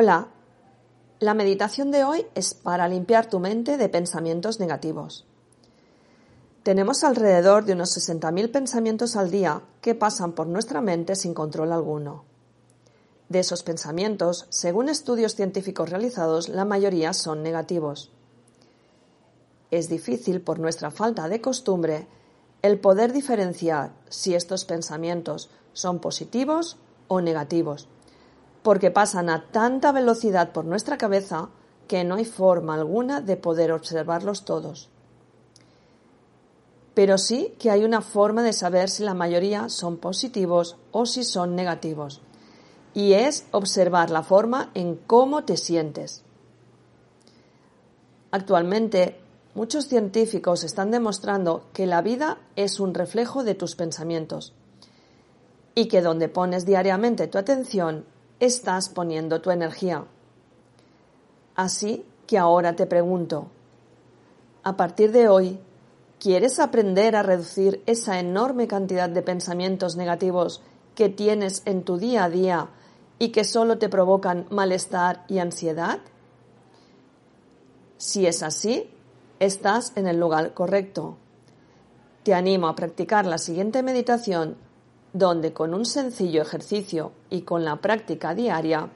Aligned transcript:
Hola, 0.00 0.28
la 1.18 1.34
meditación 1.34 1.90
de 1.90 2.04
hoy 2.04 2.24
es 2.36 2.54
para 2.54 2.86
limpiar 2.86 3.26
tu 3.26 3.40
mente 3.40 3.76
de 3.76 3.88
pensamientos 3.88 4.60
negativos. 4.60 5.26
Tenemos 6.62 7.02
alrededor 7.02 7.64
de 7.64 7.72
unos 7.72 7.98
60.000 7.98 8.52
pensamientos 8.52 9.16
al 9.16 9.32
día 9.32 9.60
que 9.80 9.96
pasan 9.96 10.34
por 10.34 10.46
nuestra 10.46 10.80
mente 10.80 11.16
sin 11.16 11.34
control 11.34 11.72
alguno. 11.72 12.22
De 13.28 13.40
esos 13.40 13.64
pensamientos, 13.64 14.46
según 14.50 14.88
estudios 14.88 15.34
científicos 15.34 15.90
realizados, 15.90 16.48
la 16.48 16.64
mayoría 16.64 17.12
son 17.12 17.42
negativos. 17.42 18.12
Es 19.72 19.88
difícil, 19.88 20.42
por 20.42 20.60
nuestra 20.60 20.92
falta 20.92 21.28
de 21.28 21.40
costumbre, 21.40 22.06
el 22.62 22.78
poder 22.78 23.12
diferenciar 23.12 23.90
si 24.08 24.36
estos 24.36 24.64
pensamientos 24.64 25.50
son 25.72 25.98
positivos 25.98 26.76
o 27.08 27.20
negativos 27.20 27.88
porque 28.68 28.90
pasan 28.90 29.30
a 29.30 29.46
tanta 29.50 29.92
velocidad 29.92 30.52
por 30.52 30.66
nuestra 30.66 30.98
cabeza 30.98 31.48
que 31.86 32.04
no 32.04 32.16
hay 32.16 32.26
forma 32.26 32.74
alguna 32.74 33.22
de 33.22 33.38
poder 33.38 33.72
observarlos 33.72 34.44
todos. 34.44 34.90
Pero 36.92 37.16
sí 37.16 37.54
que 37.58 37.70
hay 37.70 37.82
una 37.82 38.02
forma 38.02 38.42
de 38.42 38.52
saber 38.52 38.90
si 38.90 39.04
la 39.04 39.14
mayoría 39.14 39.70
son 39.70 39.96
positivos 39.96 40.76
o 40.92 41.06
si 41.06 41.24
son 41.24 41.56
negativos, 41.56 42.20
y 42.92 43.14
es 43.14 43.46
observar 43.52 44.10
la 44.10 44.22
forma 44.22 44.70
en 44.74 44.96
cómo 44.96 45.44
te 45.44 45.56
sientes. 45.56 46.22
Actualmente, 48.32 49.18
muchos 49.54 49.88
científicos 49.88 50.62
están 50.62 50.90
demostrando 50.90 51.64
que 51.72 51.86
la 51.86 52.02
vida 52.02 52.36
es 52.54 52.80
un 52.80 52.92
reflejo 52.92 53.44
de 53.44 53.54
tus 53.54 53.76
pensamientos 53.76 54.52
y 55.74 55.88
que 55.88 56.02
donde 56.02 56.28
pones 56.28 56.66
diariamente 56.66 57.28
tu 57.28 57.38
atención 57.38 58.04
estás 58.40 58.88
poniendo 58.88 59.40
tu 59.40 59.50
energía. 59.50 60.04
Así 61.54 62.04
que 62.26 62.38
ahora 62.38 62.76
te 62.76 62.86
pregunto, 62.86 63.48
a 64.62 64.76
partir 64.76 65.12
de 65.12 65.28
hoy, 65.28 65.58
¿quieres 66.20 66.60
aprender 66.60 67.16
a 67.16 67.22
reducir 67.22 67.82
esa 67.86 68.20
enorme 68.20 68.68
cantidad 68.68 69.08
de 69.08 69.22
pensamientos 69.22 69.96
negativos 69.96 70.62
que 70.94 71.08
tienes 71.08 71.62
en 71.64 71.82
tu 71.82 71.96
día 71.96 72.24
a 72.24 72.30
día 72.30 72.68
y 73.18 73.30
que 73.30 73.44
solo 73.44 73.78
te 73.78 73.88
provocan 73.88 74.46
malestar 74.50 75.24
y 75.28 75.38
ansiedad? 75.38 76.00
Si 77.96 78.26
es 78.26 78.42
así, 78.42 78.90
estás 79.40 79.92
en 79.96 80.06
el 80.06 80.20
lugar 80.20 80.54
correcto. 80.54 81.16
Te 82.22 82.34
animo 82.34 82.68
a 82.68 82.76
practicar 82.76 83.26
la 83.26 83.38
siguiente 83.38 83.82
meditación 83.82 84.56
donde 85.12 85.52
con 85.52 85.74
un 85.74 85.86
sencillo 85.86 86.42
ejercicio 86.42 87.12
y 87.30 87.42
con 87.42 87.64
la 87.64 87.76
práctica 87.76 88.34
diaria 88.34 88.88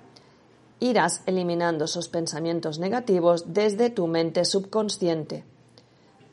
irás 0.81 1.23
eliminando 1.27 1.85
esos 1.85 2.09
pensamientos 2.09 2.79
negativos 2.79 3.53
desde 3.55 3.91
tu 3.91 4.07
mente 4.07 4.45
subconsciente, 4.45 5.45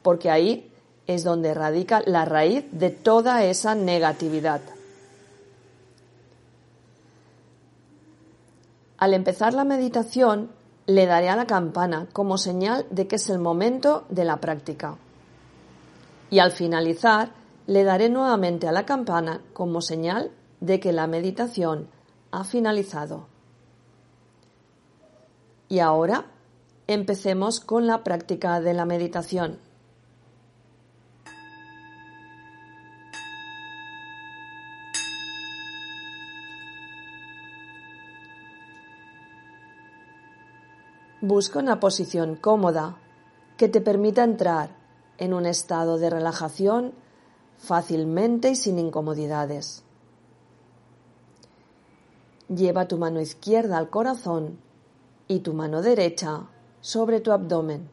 porque 0.02 0.30
ahí 0.30 0.71
es 1.08 1.23
donde 1.23 1.53
radica 1.53 2.02
la 2.05 2.25
raíz 2.25 2.66
de 2.71 2.89
toda 2.89 3.44
esa 3.44 3.75
negatividad. 3.75 4.61
Al 8.97 9.14
empezar 9.14 9.53
la 9.53 9.64
meditación, 9.64 10.49
le 10.86 11.05
daré 11.05 11.30
a 11.30 11.36
la 11.36 11.45
campana 11.45 12.08
como 12.11 12.38
señal 12.38 12.86
de 12.89 13.08
que 13.08 13.16
es 13.16 13.30
el 13.30 13.39
momento 13.39 14.05
de 14.09 14.25
la 14.25 14.38
práctica. 14.38 14.97
Y 16.31 16.39
al 16.39 16.52
finalizar, 16.52 17.31
le 17.69 17.83
daré 17.83 18.09
nuevamente 18.09 18.67
a 18.67 18.71
la 18.71 18.83
campana 18.83 19.43
como 19.53 19.81
señal 19.81 20.31
de 20.59 20.79
que 20.79 20.91
la 20.91 21.05
meditación 21.05 21.87
ha 22.31 22.43
finalizado. 22.43 23.27
Y 25.67 25.77
ahora 25.77 26.25
empecemos 26.87 27.59
con 27.59 27.85
la 27.85 28.03
práctica 28.03 28.59
de 28.59 28.73
la 28.73 28.85
meditación. 28.85 29.59
Busca 41.21 41.59
una 41.59 41.79
posición 41.79 42.35
cómoda 42.35 42.97
que 43.58 43.69
te 43.69 43.79
permita 43.79 44.23
entrar 44.23 44.71
en 45.19 45.35
un 45.35 45.45
estado 45.45 45.99
de 45.99 46.09
relajación 46.09 46.95
fácilmente 47.59 48.49
y 48.49 48.55
sin 48.55 48.80
incomodidades. 48.80 49.83
Lleva 52.47 52.87
tu 52.87 52.97
mano 52.97 53.21
izquierda 53.21 53.77
al 53.77 53.89
corazón 53.89 54.58
y 55.27 55.39
tu 55.39 55.53
mano 55.53 55.83
derecha 55.83 56.47
sobre 56.81 57.20
tu 57.20 57.31
abdomen. 57.31 57.87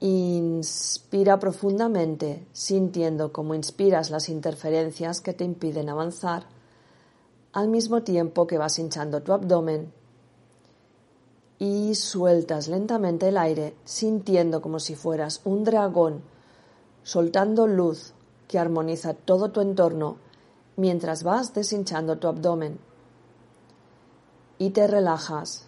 Inspira 0.00 1.38
profundamente, 1.38 2.46
sintiendo 2.52 3.32
cómo 3.32 3.54
inspiras 3.54 4.10
las 4.10 4.28
interferencias 4.28 5.20
que 5.20 5.34
te 5.34 5.44
impiden 5.44 5.88
avanzar, 5.88 6.46
al 7.52 7.68
mismo 7.68 8.02
tiempo 8.02 8.46
que 8.46 8.58
vas 8.58 8.78
hinchando 8.78 9.22
tu 9.22 9.32
abdomen. 9.32 9.92
Y 11.58 11.94
sueltas 11.96 12.68
lentamente 12.68 13.28
el 13.28 13.36
aire, 13.36 13.74
sintiendo 13.84 14.62
como 14.62 14.80
si 14.80 14.94
fueras 14.94 15.40
un 15.44 15.64
dragón 15.64 16.22
soltando 17.02 17.66
luz 17.66 18.12
que 18.46 18.58
armoniza 18.58 19.14
todo 19.14 19.50
tu 19.50 19.60
entorno 19.60 20.16
mientras 20.76 21.22
vas 21.22 21.54
deshinchando 21.54 22.18
tu 22.18 22.28
abdomen. 22.28 22.78
Y 24.58 24.70
te 24.70 24.86
relajas. 24.86 25.66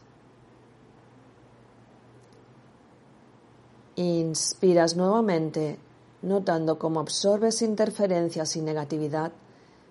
Inspiras 3.96 4.96
nuevamente, 4.96 5.78
notando 6.22 6.78
cómo 6.78 7.00
absorbes 7.00 7.60
interferencias 7.60 8.56
y 8.56 8.62
negatividad, 8.62 9.32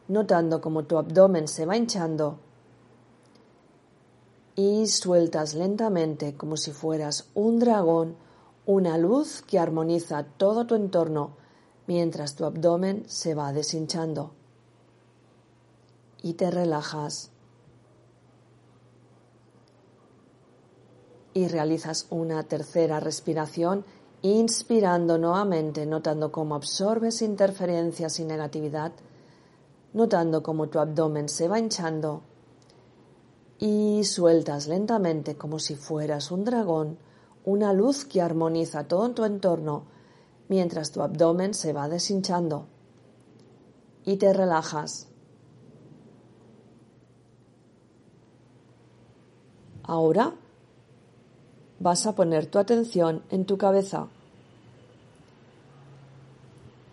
notando 0.08 0.62
cómo 0.62 0.84
tu 0.84 0.98
abdomen 0.98 1.48
se 1.48 1.66
va 1.66 1.78
hinchando. 1.78 2.40
Y 4.56 4.88
sueltas 4.88 5.54
lentamente, 5.54 6.36
como 6.36 6.58
si 6.58 6.72
fueras 6.72 7.30
un 7.34 7.60
dragón, 7.60 8.16
una 8.70 9.00
luz 9.00 9.42
que 9.42 9.58
armoniza 9.58 10.24
todo 10.38 10.68
tu 10.68 10.76
entorno 10.76 11.32
mientras 11.88 12.36
tu 12.36 12.46
abdomen 12.46 13.04
se 13.08 13.34
va 13.34 13.52
deshinchando. 13.52 14.30
Y 16.22 16.34
te 16.34 16.52
relajas. 16.52 17.32
Y 21.34 21.48
realizas 21.48 22.06
una 22.12 22.44
tercera 22.44 23.00
respiración, 23.00 23.86
inspirando 24.22 25.18
nuevamente, 25.18 25.88
notando 25.88 26.32
cómo 26.32 26.54
absorbes 26.54 27.24
interferencias 27.24 28.20
y 28.20 28.26
negatividad, 28.26 28.92
notando 29.94 30.44
cómo 30.44 30.68
tu 30.68 30.78
abdomen 30.78 31.28
se 31.28 31.48
va 31.48 31.58
hinchando. 31.58 32.22
Y 33.58 34.04
sueltas 34.04 34.68
lentamente 34.68 35.38
como 35.38 35.58
si 35.58 35.76
fueras 35.76 36.30
un 36.30 36.44
dragón, 36.46 37.09
una 37.46 37.74
luz 37.74 38.06
que 38.06 38.22
armoniza 38.22 38.88
todo 38.88 39.10
tu 39.12 39.26
entorno 39.26 39.84
mientras 40.48 40.92
tu 40.92 41.02
abdomen 41.02 41.54
se 41.54 41.74
va 41.74 41.88
deshinchando 41.88 42.66
y 44.06 44.18
te 44.18 44.34
relajas. 44.34 45.08
Ahora 49.84 50.34
vas 51.80 52.06
a 52.06 52.14
poner 52.14 52.46
tu 52.48 52.60
atención 52.60 53.24
en 53.30 53.46
tu 53.46 53.58
cabeza. 53.58 54.08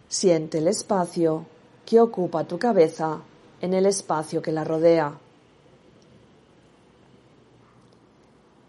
Siente 0.08 0.58
el 0.58 0.68
espacio 0.68 1.46
que 1.84 2.00
ocupa 2.00 2.44
tu 2.44 2.58
cabeza 2.58 3.20
en 3.60 3.74
el 3.74 3.86
espacio 3.86 4.40
que 4.40 4.52
la 4.52 4.64
rodea. 4.64 5.18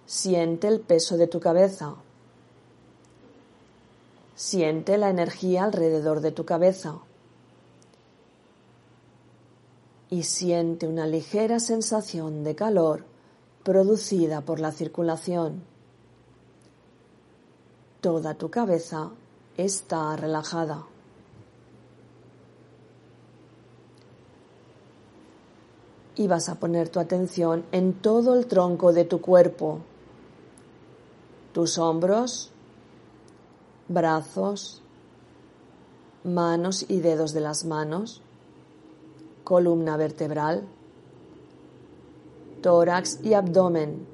Siente 0.08 0.70
el 0.70 0.80
peso 0.80 1.18
de 1.18 1.28
tu 1.28 1.42
cabeza. 1.42 1.96
Siente 4.36 4.98
la 4.98 5.10
energía 5.10 5.66
alrededor 5.66 6.22
de 6.22 6.32
tu 6.32 6.46
cabeza. 6.46 7.00
Y 10.10 10.24
siente 10.24 10.88
una 10.88 11.06
ligera 11.06 11.60
sensación 11.60 12.46
de 12.46 12.56
calor 12.56 13.04
producida 13.64 14.40
por 14.40 14.62
la 14.62 14.72
circulación. 14.72 15.62
Toda 18.00 18.36
tu 18.36 18.50
cabeza 18.50 19.12
está 19.58 20.16
relajada. 20.16 20.86
Y 26.16 26.28
vas 26.28 26.48
a 26.48 26.56
poner 26.56 26.88
tu 26.88 27.02
atención 27.02 27.66
en 27.74 27.92
todo 27.92 28.36
el 28.36 28.48
tronco 28.48 28.94
de 28.94 29.04
tu 29.04 29.20
cuerpo, 29.20 29.82
tus 31.58 31.80
hombros, 31.80 32.52
brazos, 33.88 34.84
manos 36.24 36.86
y 36.88 37.00
dedos 37.00 37.34
de 37.34 37.42
las 37.42 37.66
manos, 37.66 38.22
columna 39.44 39.98
vertebral, 39.98 40.68
tórax 42.62 43.22
y 43.24 43.34
abdomen. 43.34 44.06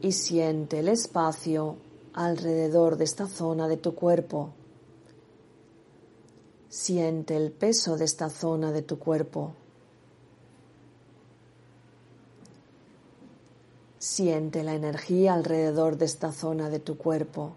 Y 0.00 0.12
siente 0.12 0.78
el 0.78 0.88
espacio 0.88 1.76
alrededor 2.14 2.96
de 2.96 3.04
esta 3.04 3.26
zona 3.26 3.68
de 3.68 3.76
tu 3.76 3.94
cuerpo. 3.94 4.54
Siente 6.70 7.36
el 7.36 7.52
peso 7.52 7.98
de 7.98 8.06
esta 8.06 8.30
zona 8.30 8.72
de 8.72 8.80
tu 8.80 8.98
cuerpo. 8.98 9.52
Siente 14.00 14.62
la 14.62 14.72
energía 14.72 15.34
alrededor 15.34 15.98
de 15.98 16.06
esta 16.06 16.32
zona 16.32 16.70
de 16.70 16.80
tu 16.80 16.96
cuerpo. 16.96 17.52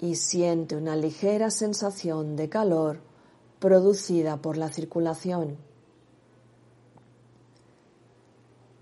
Y 0.00 0.16
siente 0.16 0.74
una 0.74 0.96
ligera 0.96 1.52
sensación 1.52 2.34
de 2.34 2.48
calor 2.48 2.98
producida 3.60 4.38
por 4.38 4.56
la 4.56 4.70
circulación. 4.70 5.56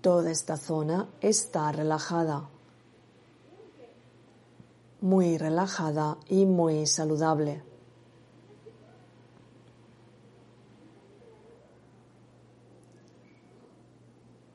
Toda 0.01 0.31
esta 0.31 0.57
zona 0.57 1.07
está 1.21 1.71
relajada, 1.71 2.49
muy 5.01 5.37
relajada 5.37 6.17
y 6.27 6.47
muy 6.47 6.87
saludable. 6.87 7.68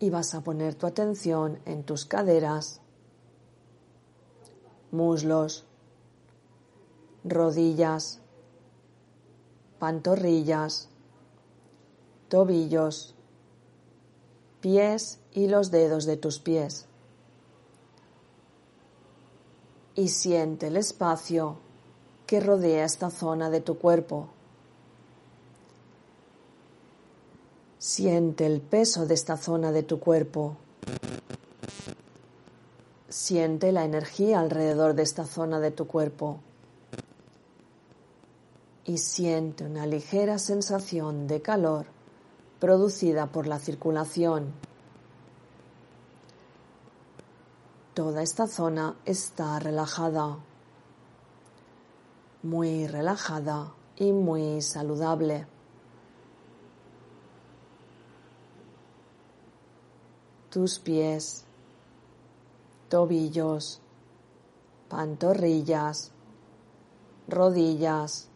Y 0.05 0.11
vas 0.11 0.35
a 0.35 0.43
poner 0.43 0.75
tu 0.75 0.87
atención 0.87 1.61
en 1.65 1.83
tus 1.83 2.05
caderas, 2.05 2.83
muslos, 4.91 5.65
rodillas, 7.25 8.21
pantorrillas, 9.79 10.91
tobillos, 12.29 13.15
pies 14.61 15.21
y 15.33 15.49
los 15.49 15.71
dedos 15.71 16.05
de 16.05 16.19
tus 16.19 16.39
pies. 16.39 16.85
Y 19.95 20.09
siente 20.09 20.67
el 20.67 20.77
espacio 20.77 21.57
que 22.27 22.41
rodea 22.41 22.85
esta 22.85 23.09
zona 23.09 23.49
de 23.49 23.63
tu 23.63 23.79
cuerpo. 23.79 24.34
Siente 27.87 28.47
el 28.47 28.63
peso 28.63 29.05
de 29.05 29.13
esta 29.13 29.37
zona 29.37 29.71
de 29.71 29.83
tu 29.83 30.01
cuerpo. 30.01 30.57
Siente 33.11 33.73
la 33.73 33.85
energía 33.85 34.41
alrededor 34.41 34.95
de 34.95 35.03
esta 35.03 35.27
zona 35.27 35.61
de 35.61 35.71
tu 35.71 35.87
cuerpo. 35.87 36.41
Y 38.87 38.97
siente 38.97 39.67
una 39.67 39.87
ligera 39.87 40.39
sensación 40.39 41.27
de 41.27 41.43
calor 41.43 41.85
producida 42.59 43.27
por 43.27 43.47
la 43.47 43.59
circulación. 43.59 44.55
Toda 47.93 48.23
esta 48.23 48.47
zona 48.47 48.97
está 49.05 49.59
relajada, 49.59 50.39
muy 52.43 52.87
relajada 52.87 53.75
y 53.97 54.11
muy 54.13 54.63
saludable. 54.63 55.54
Tus 60.55 60.79
pies, 60.79 61.45
tobillos, 62.89 63.81
pantorrillas, 64.89 66.13
rodillas, 67.27 68.29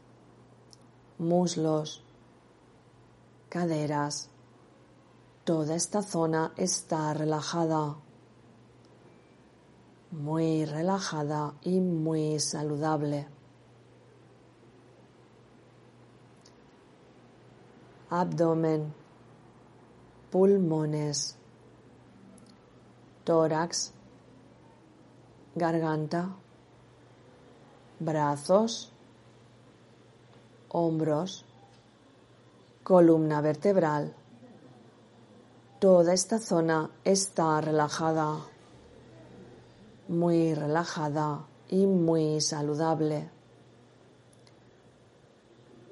muslos, 1.18 2.02
caderas. 3.48 4.30
Toda 5.44 5.76
esta 5.76 6.02
zona 6.02 6.52
está 6.56 7.14
relajada, 7.14 7.94
muy 10.10 10.64
relajada 10.64 11.54
y 11.62 11.78
muy 11.78 12.40
saludable. 12.40 13.28
Abdomen, 18.10 18.92
pulmones, 20.32 21.37
tórax, 23.28 23.92
garganta, 25.54 26.30
brazos, 28.00 28.90
hombros, 30.70 31.44
columna 32.82 33.42
vertebral. 33.42 34.14
Toda 35.78 36.14
esta 36.14 36.38
zona 36.38 36.90
está 37.04 37.60
relajada, 37.60 38.38
muy 40.08 40.54
relajada 40.54 41.44
y 41.68 41.84
muy 41.84 42.40
saludable. 42.40 43.28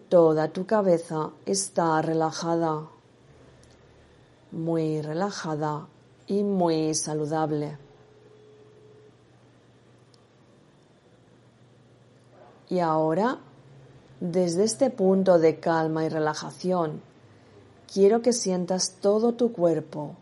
Toda 0.08 0.48
tu 0.48 0.64
cabeza 0.64 1.32
está 1.44 2.00
relajada, 2.00 2.88
muy 4.52 5.02
relajada 5.02 5.88
y 6.26 6.42
muy 6.42 6.94
saludable. 6.94 7.78
Y 12.68 12.80
ahora, 12.80 13.38
desde 14.20 14.64
este 14.64 14.90
punto 14.90 15.38
de 15.38 15.60
calma 15.60 16.04
y 16.04 16.08
relajación, 16.08 17.00
quiero 17.92 18.22
que 18.22 18.32
sientas 18.32 18.96
todo 19.00 19.32
tu 19.32 19.52
cuerpo 19.52 20.16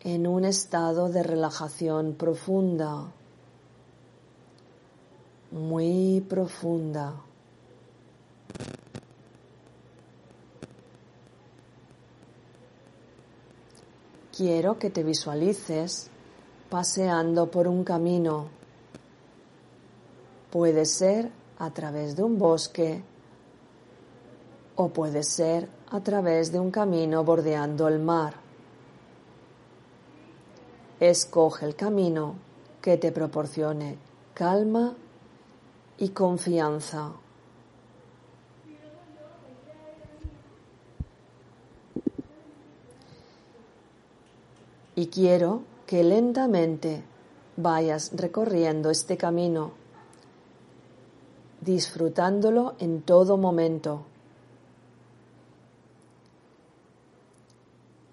en 0.00 0.26
un 0.26 0.44
estado 0.44 1.08
de 1.08 1.22
relajación 1.22 2.14
profunda, 2.14 3.06
muy 5.50 6.24
profunda. 6.28 7.14
Quiero 14.36 14.78
que 14.78 14.90
te 14.90 15.02
visualices 15.02 16.10
paseando 16.68 17.50
por 17.50 17.66
un 17.66 17.84
camino. 17.84 18.48
Puede 20.50 20.84
ser 20.84 21.30
a 21.58 21.70
través 21.70 22.16
de 22.16 22.22
un 22.22 22.38
bosque 22.38 23.02
o 24.74 24.90
puede 24.90 25.22
ser 25.22 25.70
a 25.90 26.00
través 26.00 26.52
de 26.52 26.60
un 26.60 26.70
camino 26.70 27.24
bordeando 27.24 27.88
el 27.88 27.98
mar. 27.98 28.34
Escoge 31.00 31.64
el 31.64 31.74
camino 31.74 32.34
que 32.82 32.98
te 32.98 33.12
proporcione 33.12 33.96
calma 34.34 34.94
y 35.96 36.10
confianza. 36.10 37.12
Y 44.96 45.08
quiero 45.08 45.62
que 45.86 46.02
lentamente 46.02 47.04
vayas 47.56 48.10
recorriendo 48.14 48.90
este 48.90 49.16
camino, 49.16 49.72
disfrutándolo 51.60 52.74
en 52.78 53.02
todo 53.02 53.36
momento. 53.36 54.02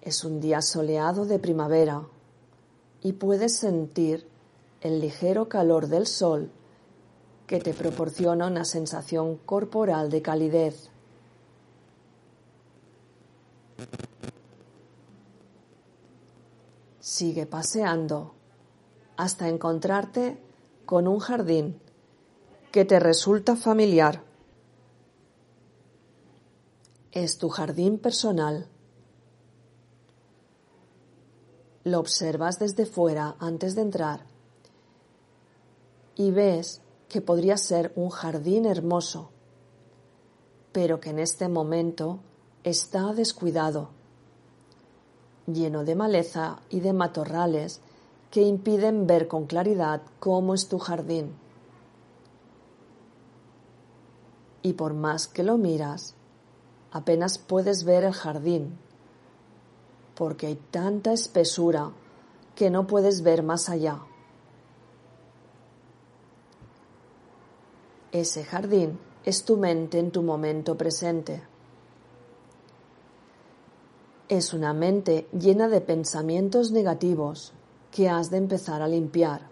Es 0.02 0.24
un 0.24 0.40
día 0.40 0.60
soleado 0.60 1.24
de 1.24 1.38
primavera 1.38 2.02
y 3.02 3.12
puedes 3.14 3.56
sentir 3.56 4.28
el 4.82 5.00
ligero 5.00 5.48
calor 5.48 5.88
del 5.88 6.06
sol 6.06 6.50
que 7.46 7.60
te 7.60 7.72
proporciona 7.72 8.46
una 8.46 8.66
sensación 8.66 9.36
corporal 9.36 10.10
de 10.10 10.20
calidez. 10.20 10.90
Sigue 17.16 17.46
paseando 17.46 18.34
hasta 19.16 19.48
encontrarte 19.48 20.36
con 20.84 21.06
un 21.06 21.20
jardín 21.20 21.80
que 22.72 22.84
te 22.84 22.98
resulta 22.98 23.54
familiar. 23.54 24.24
Es 27.12 27.38
tu 27.38 27.50
jardín 27.50 28.00
personal. 28.00 28.66
Lo 31.84 32.00
observas 32.00 32.58
desde 32.58 32.84
fuera 32.84 33.36
antes 33.38 33.76
de 33.76 33.82
entrar 33.82 34.26
y 36.16 36.32
ves 36.32 36.80
que 37.08 37.20
podría 37.20 37.58
ser 37.58 37.92
un 37.94 38.10
jardín 38.10 38.66
hermoso, 38.66 39.30
pero 40.72 40.98
que 40.98 41.10
en 41.10 41.20
este 41.20 41.46
momento 41.46 42.18
está 42.64 43.12
descuidado 43.12 43.90
lleno 45.46 45.84
de 45.84 45.94
maleza 45.94 46.60
y 46.70 46.80
de 46.80 46.92
matorrales 46.92 47.80
que 48.30 48.42
impiden 48.42 49.06
ver 49.06 49.28
con 49.28 49.46
claridad 49.46 50.02
cómo 50.18 50.54
es 50.54 50.68
tu 50.68 50.78
jardín. 50.78 51.34
Y 54.62 54.72
por 54.72 54.94
más 54.94 55.28
que 55.28 55.42
lo 55.42 55.56
miras, 55.56 56.14
apenas 56.90 57.38
puedes 57.38 57.84
ver 57.84 58.04
el 58.04 58.12
jardín, 58.12 58.78
porque 60.14 60.46
hay 60.46 60.56
tanta 60.70 61.12
espesura 61.12 61.90
que 62.54 62.70
no 62.70 62.86
puedes 62.86 63.22
ver 63.22 63.42
más 63.42 63.68
allá. 63.68 64.00
Ese 68.10 68.44
jardín 68.44 68.98
es 69.24 69.44
tu 69.44 69.56
mente 69.56 69.98
en 69.98 70.10
tu 70.10 70.22
momento 70.22 70.76
presente. 70.76 71.53
Es 74.28 74.54
una 74.54 74.72
mente 74.72 75.28
llena 75.32 75.68
de 75.68 75.82
pensamientos 75.82 76.70
negativos 76.70 77.52
que 77.90 78.08
has 78.08 78.30
de 78.30 78.38
empezar 78.38 78.80
a 78.80 78.88
limpiar 78.88 79.42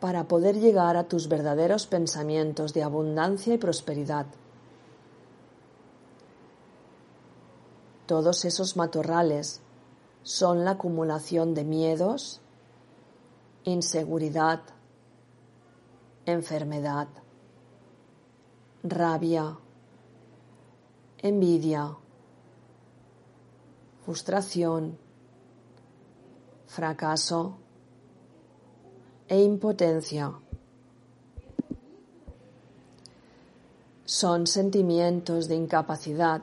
para 0.00 0.26
poder 0.26 0.58
llegar 0.58 0.96
a 0.96 1.04
tus 1.04 1.28
verdaderos 1.28 1.86
pensamientos 1.86 2.74
de 2.74 2.82
abundancia 2.82 3.54
y 3.54 3.58
prosperidad. 3.58 4.26
Todos 8.06 8.44
esos 8.44 8.76
matorrales 8.76 9.60
son 10.22 10.64
la 10.64 10.72
acumulación 10.72 11.54
de 11.54 11.64
miedos, 11.64 12.40
inseguridad, 13.64 14.60
enfermedad, 16.24 17.08
rabia, 18.82 19.56
envidia, 21.18 21.96
frustración, 24.06 24.96
fracaso 26.68 27.56
e 29.26 29.42
impotencia. 29.42 30.32
Son 34.04 34.46
sentimientos 34.46 35.48
de 35.48 35.56
incapacidad 35.56 36.42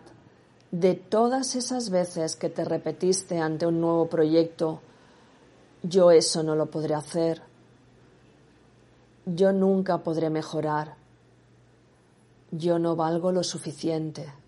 de 0.72 0.96
todas 0.96 1.56
esas 1.56 1.90
veces 1.90 2.36
que 2.36 2.50
te 2.50 2.66
repetiste 2.66 3.40
ante 3.40 3.66
un 3.66 3.80
nuevo 3.80 4.10
proyecto, 4.10 4.82
yo 5.84 6.12
eso 6.12 6.44
no 6.44 6.56
lo 6.56 6.66
podré 6.66 6.96
hacer, 6.96 7.42
yo 9.26 9.54
nunca 9.54 10.00
podré 10.00 10.30
mejorar, 10.30 10.98
yo 12.52 12.78
no 12.78 12.98
valgo 12.98 13.32
lo 13.32 13.42
suficiente. 13.42 14.43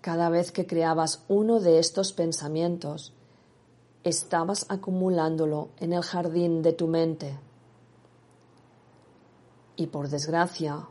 Cada 0.00 0.28
vez 0.28 0.52
que 0.52 0.66
creabas 0.66 1.24
uno 1.28 1.58
de 1.58 1.78
estos 1.78 2.12
pensamientos, 2.12 3.12
estabas 4.04 4.66
acumulándolo 4.68 5.70
en 5.78 5.92
el 5.92 6.02
jardín 6.02 6.62
de 6.62 6.72
tu 6.72 6.86
mente. 6.86 7.38
Y 9.76 9.88
por 9.88 10.08
desgracia, 10.08 10.86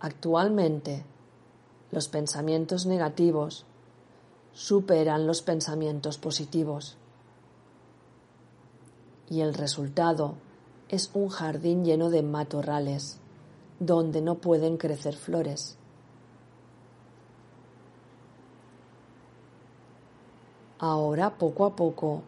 actualmente, 0.00 1.04
los 1.90 2.08
pensamientos 2.08 2.86
negativos 2.86 3.66
superan 4.52 5.26
los 5.26 5.42
pensamientos 5.42 6.18
positivos. 6.18 6.96
Y 9.28 9.40
el 9.40 9.54
resultado 9.54 10.34
es 10.88 11.10
un 11.14 11.28
jardín 11.28 11.84
lleno 11.84 12.10
de 12.10 12.22
matorrales, 12.22 13.18
donde 13.80 14.20
no 14.20 14.36
pueden 14.36 14.76
crecer 14.76 15.16
flores. 15.16 15.78
Ahora, 20.86 21.38
poco 21.38 21.64
a 21.64 21.74
poco, 21.74 22.20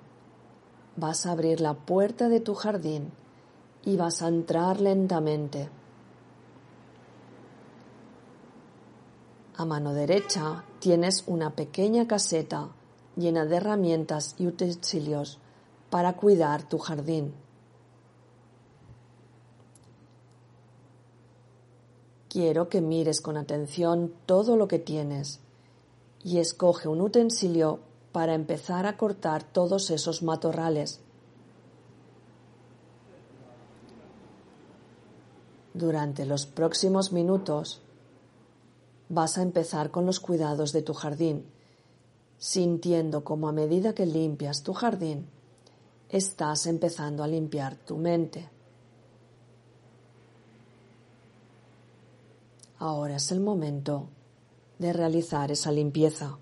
vas 0.97 1.27
a 1.27 1.33
abrir 1.33 1.61
la 1.61 1.75
puerta 1.75 2.31
de 2.31 2.41
tu 2.41 2.55
jardín 2.55 3.13
y 3.85 3.99
vas 3.99 4.23
a 4.23 4.29
entrar 4.29 4.81
lentamente. 4.81 5.69
A 9.59 9.67
mano 9.67 9.93
derecha 9.93 10.65
tienes 10.79 11.25
una 11.27 11.51
pequeña 11.51 12.09
caseta 12.09 12.71
llena 13.15 13.45
de 13.45 13.57
herramientas 13.57 14.35
y 14.39 14.47
utensilios 14.47 15.39
para 15.91 16.17
cuidar 16.17 16.67
tu 16.67 16.79
jardín. 16.79 17.35
Quiero 22.31 22.71
que 22.71 22.81
mires 22.81 23.21
con 23.21 23.37
atención 23.37 24.15
todo 24.25 24.57
lo 24.57 24.67
que 24.67 24.79
tienes 24.79 25.41
y 26.25 26.39
escoge 26.39 26.89
un 26.89 27.03
utensilio 27.03 27.81
para 28.17 28.33
empezar 28.33 28.87
a 28.87 28.97
cortar 28.97 29.43
todos 29.43 29.91
esos 29.91 30.23
matorrales. 30.23 31.01
Durante 35.75 36.25
los 36.25 36.47
próximos 36.47 37.13
minutos 37.13 37.83
vas 39.11 39.37
a 39.37 39.43
empezar 39.43 39.91
con 39.91 40.07
los 40.07 40.19
cuidados 40.19 40.73
de 40.73 40.81
tu 40.81 40.95
jardín, 40.95 41.45
sintiendo 42.39 43.23
como 43.23 43.51
a 43.51 43.53
medida 43.53 43.95
que 43.95 44.07
limpias 44.07 44.63
tu 44.63 44.73
jardín, 44.73 45.29
estás 46.09 46.67
empezando 46.67 47.23
a 47.23 47.29
limpiar 47.29 47.77
tu 47.77 47.99
mente. 47.99 48.49
Ahora 52.79 53.17
es 53.17 53.31
el 53.31 53.41
momento 53.41 54.09
de 54.79 54.95
realizar 54.95 55.53
esa 55.53 55.71
limpieza. 55.71 56.39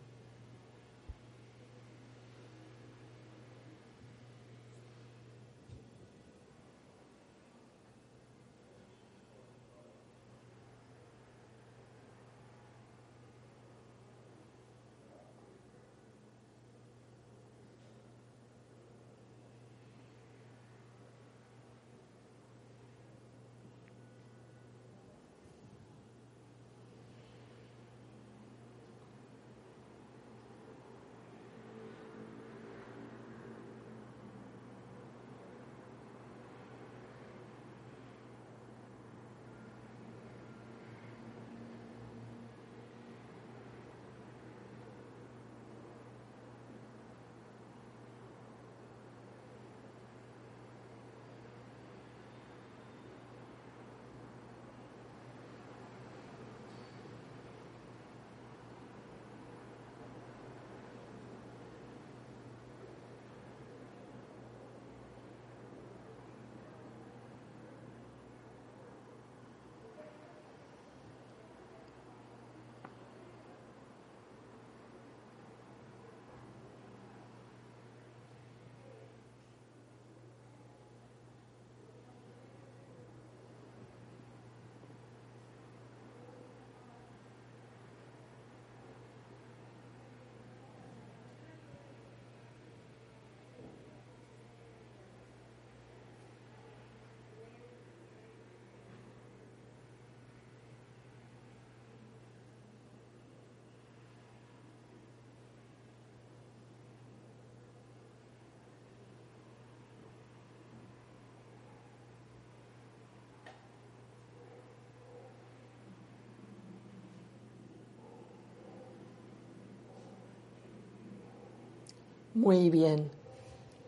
Muy 122.35 122.69
bien, 122.69 123.13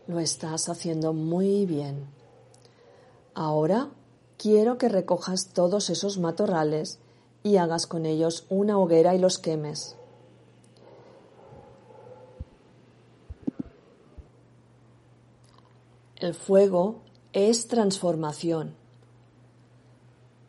lo 0.07 0.21
estás 0.21 0.69
haciendo 0.69 1.11
muy 1.11 1.65
bien. 1.65 2.07
Ahora 3.33 3.89
quiero 4.37 4.77
que 4.77 4.87
recojas 4.87 5.49
todos 5.49 5.89
esos 5.89 6.17
matorrales 6.17 6.99
y 7.43 7.57
hagas 7.57 7.87
con 7.87 8.05
ellos 8.05 8.45
una 8.47 8.79
hoguera 8.79 9.13
y 9.15 9.19
los 9.19 9.37
quemes. 9.37 9.97
El 16.15 16.33
fuego 16.33 17.01
es 17.33 17.67
transformación. 17.67 18.75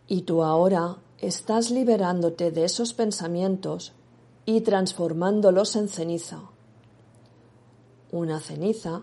Y 0.07 0.23
tú 0.23 0.45
ahora 0.45 0.99
estás 1.19 1.73
liberándote 1.73 2.53
de 2.53 2.65
esos 2.65 2.95
pensamientos 2.95 3.93
y 4.47 4.61
transformándolos 4.61 5.75
en 5.75 5.89
ceniza. 5.89 6.43
Una 8.11 8.41
ceniza 8.41 9.03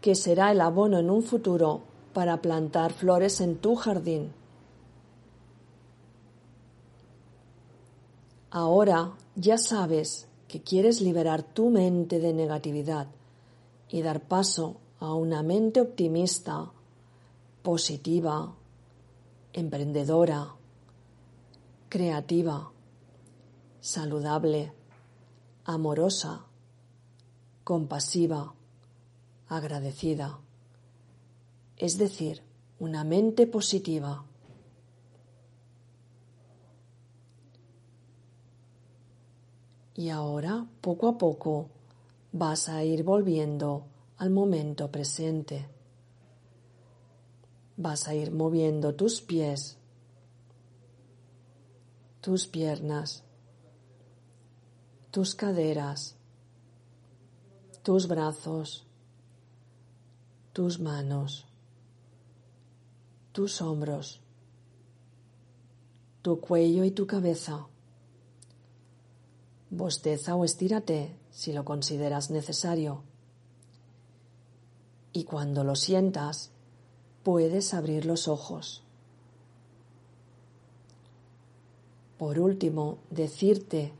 que 0.00 0.14
será 0.14 0.50
el 0.50 0.60
abono 0.60 0.98
en 0.98 1.10
un 1.10 1.22
futuro 1.22 1.82
para 2.12 2.40
plantar 2.40 2.92
flores 2.92 3.40
en 3.40 3.58
tu 3.58 3.74
jardín. 3.74 4.32
Ahora 8.50 9.12
ya 9.36 9.58
sabes 9.58 10.26
que 10.48 10.60
quieres 10.60 11.00
liberar 11.00 11.42
tu 11.42 11.70
mente 11.70 12.18
de 12.18 12.32
negatividad 12.32 13.06
y 13.88 14.02
dar 14.02 14.20
paso 14.20 14.76
a 14.98 15.14
una 15.14 15.42
mente 15.42 15.80
optimista, 15.80 16.72
positiva, 17.62 18.54
emprendedora, 19.52 20.54
creativa, 21.88 22.72
saludable, 23.80 24.72
amorosa, 25.64 26.46
compasiva, 27.70 28.52
agradecida. 29.46 30.40
Es 31.76 31.98
decir, 31.98 32.42
una 32.80 33.04
mente 33.04 33.46
positiva. 33.46 34.24
Y 39.94 40.08
ahora, 40.08 40.66
poco 40.80 41.06
a 41.06 41.16
poco, 41.16 41.68
vas 42.32 42.68
a 42.68 42.82
ir 42.82 43.04
volviendo 43.04 43.84
al 44.16 44.30
momento 44.30 44.90
presente. 44.90 45.68
Vas 47.76 48.08
a 48.08 48.16
ir 48.16 48.32
moviendo 48.32 48.96
tus 48.96 49.22
pies, 49.22 49.78
tus 52.20 52.48
piernas, 52.48 53.22
tus 55.12 55.36
caderas, 55.36 56.16
tus 57.90 58.06
brazos, 58.06 58.86
tus 60.52 60.78
manos, 60.78 61.44
tus 63.32 63.60
hombros, 63.60 64.20
tu 66.22 66.38
cuello 66.38 66.84
y 66.84 66.92
tu 66.92 67.08
cabeza. 67.08 67.66
Bosteza 69.70 70.36
o 70.36 70.44
estírate 70.44 71.16
si 71.32 71.52
lo 71.52 71.64
consideras 71.64 72.30
necesario. 72.30 73.02
Y 75.12 75.24
cuando 75.24 75.64
lo 75.64 75.74
sientas, 75.74 76.52
puedes 77.24 77.74
abrir 77.74 78.06
los 78.06 78.28
ojos. 78.28 78.84
Por 82.18 82.38
último, 82.38 82.98
decirte 83.10 83.92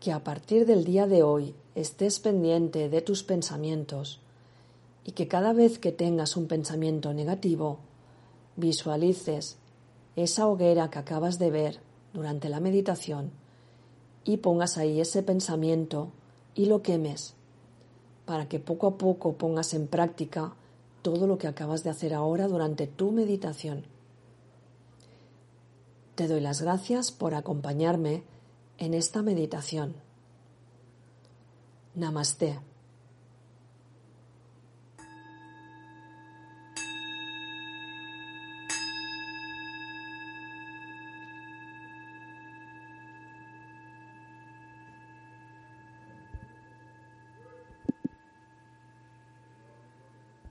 que 0.00 0.12
a 0.12 0.22
partir 0.22 0.66
del 0.66 0.84
día 0.84 1.06
de 1.06 1.22
hoy 1.22 1.54
estés 1.74 2.20
pendiente 2.20 2.88
de 2.88 3.02
tus 3.02 3.22
pensamientos 3.22 4.20
y 5.04 5.12
que 5.12 5.28
cada 5.28 5.52
vez 5.52 5.78
que 5.78 5.92
tengas 5.92 6.36
un 6.36 6.46
pensamiento 6.46 7.14
negativo, 7.14 7.78
visualices 8.56 9.56
esa 10.16 10.46
hoguera 10.46 10.90
que 10.90 10.98
acabas 10.98 11.38
de 11.38 11.50
ver 11.50 11.80
durante 12.12 12.48
la 12.48 12.60
meditación 12.60 13.30
y 14.24 14.38
pongas 14.38 14.76
ahí 14.78 15.00
ese 15.00 15.22
pensamiento 15.22 16.08
y 16.54 16.66
lo 16.66 16.82
quemes 16.82 17.34
para 18.26 18.48
que 18.48 18.60
poco 18.60 18.86
a 18.86 18.98
poco 18.98 19.32
pongas 19.34 19.74
en 19.74 19.86
práctica 19.86 20.52
todo 21.02 21.26
lo 21.26 21.38
que 21.38 21.46
acabas 21.46 21.82
de 21.82 21.90
hacer 21.90 22.14
ahora 22.14 22.48
durante 22.48 22.86
tu 22.86 23.10
meditación. 23.10 23.84
Te 26.14 26.28
doy 26.28 26.40
las 26.40 26.60
gracias 26.60 27.12
por 27.12 27.34
acompañarme 27.34 28.22
en 28.78 28.94
esta 28.94 29.22
meditación. 29.22 29.94
Namastê. 31.94 32.56